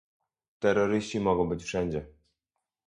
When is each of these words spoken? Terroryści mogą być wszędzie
Terroryści 0.59 1.19
mogą 1.19 1.49
być 1.49 1.63
wszędzie 1.63 2.05